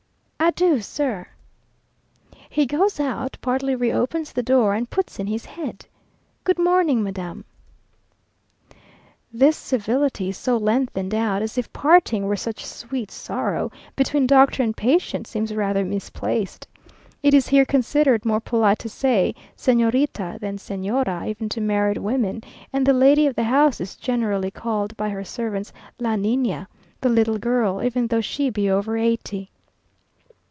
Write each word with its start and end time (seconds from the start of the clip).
"Adieu, 0.43 0.81
sir." 0.81 1.27
He 2.49 2.65
goes 2.65 2.99
out, 2.99 3.37
partly 3.41 3.73
reopens 3.75 4.33
the 4.33 4.41
door, 4.43 4.73
and 4.73 4.89
puts 4.89 5.17
in 5.19 5.27
his 5.27 5.45
head 5.45 5.85
"Good 6.43 6.57
morning, 6.59 7.03
madam!" 7.03 7.45
This 9.31 9.55
civility 9.55 10.31
so 10.31 10.57
lengthened 10.57 11.13
out, 11.13 11.41
as 11.43 11.57
if 11.59 11.71
parting 11.71 12.25
were 12.25 12.35
such 12.35 12.65
"sweet 12.65 13.11
sorrow," 13.11 13.71
between 13.95 14.25
doctor 14.27 14.63
and 14.63 14.75
patient, 14.75 15.27
seems 15.27 15.53
rather 15.53 15.85
misplaced. 15.85 16.67
It 17.23 17.33
is 17.35 17.47
here 17.47 17.63
considered 17.65 18.25
more 18.25 18.41
polite 18.41 18.79
to 18.79 18.89
say 18.89 19.35
Señorita 19.55 20.37
than 20.39 20.57
Señora, 20.57 21.27
even 21.29 21.49
to 21.49 21.61
married 21.61 21.99
women, 21.99 22.43
and 22.73 22.83
the 22.85 22.93
lady 22.93 23.25
of 23.27 23.35
the 23.35 23.43
house 23.45 23.79
is 23.79 23.95
generally 23.95 24.49
called 24.51 24.97
by 24.97 25.09
her 25.09 25.23
servants, 25.23 25.71
"La 25.99 26.15
Nina," 26.15 26.67
the 26.99 27.09
little 27.09 27.37
girl, 27.37 27.81
even 27.83 28.07
though 28.07 28.21
she 28.21 28.49
be 28.49 28.69
over 28.71 28.97
eighty. 28.97 29.49